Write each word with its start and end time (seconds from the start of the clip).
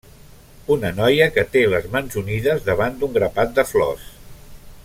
Una 0.75 0.89
noia 0.99 1.27
que 1.35 1.43
té 1.57 1.63
les 1.75 1.87
mans 1.97 2.17
unides 2.23 2.67
davant 2.71 3.01
d'un 3.03 3.15
grapat 3.19 3.55
de 3.61 3.71
flors. 3.75 4.13